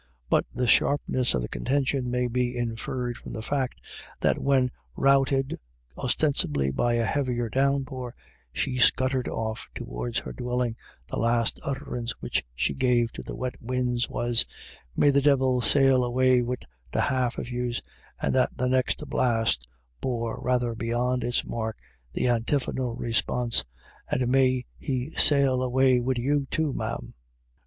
[0.31, 3.79] But the sharpness of the contention may be inferred from the fact
[4.21, 4.47] that ioi IRISH IDYLLS.
[4.47, 5.59] when, routed
[5.95, 8.15] ostensibly by a heavier downpour,
[8.51, 10.75] she scuttered off towards her dwelling,
[11.07, 14.43] the last utterance which she gave to the wet winds was:"
[14.97, 17.83] May the divil sail away wid the half of yous;"
[18.19, 19.67] and that the next blast
[20.01, 21.77] bore, rather beyond its mark,
[22.13, 23.63] the antiphonal response:"
[24.09, 27.13] And may he sail away wid you, too, ma'am."